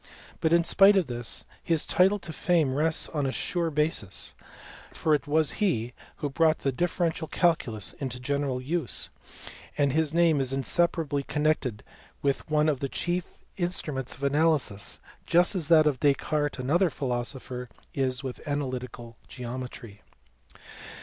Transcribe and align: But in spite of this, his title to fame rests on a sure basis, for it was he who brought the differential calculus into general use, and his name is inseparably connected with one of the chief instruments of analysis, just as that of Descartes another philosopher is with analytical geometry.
But 0.39 0.51
in 0.51 0.63
spite 0.63 0.97
of 0.97 1.05
this, 1.05 1.45
his 1.61 1.85
title 1.85 2.17
to 2.17 2.33
fame 2.33 2.73
rests 2.73 3.07
on 3.09 3.27
a 3.27 3.31
sure 3.31 3.69
basis, 3.69 4.33
for 4.91 5.13
it 5.13 5.27
was 5.27 5.51
he 5.61 5.93
who 6.15 6.29
brought 6.31 6.57
the 6.65 6.71
differential 6.71 7.27
calculus 7.27 7.93
into 7.93 8.19
general 8.19 8.59
use, 8.59 9.11
and 9.77 9.93
his 9.93 10.11
name 10.11 10.41
is 10.41 10.53
inseparably 10.53 11.21
connected 11.21 11.83
with 12.23 12.49
one 12.49 12.67
of 12.67 12.79
the 12.79 12.89
chief 12.89 13.27
instruments 13.57 14.15
of 14.15 14.23
analysis, 14.23 14.99
just 15.27 15.53
as 15.53 15.67
that 15.67 15.85
of 15.85 15.99
Descartes 15.99 16.57
another 16.57 16.89
philosopher 16.89 17.69
is 17.93 18.23
with 18.23 18.41
analytical 18.47 19.17
geometry. 19.27 20.01